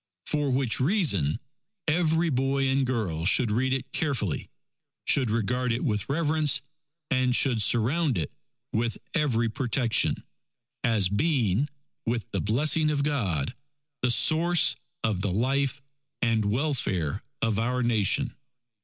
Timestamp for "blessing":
12.41-12.89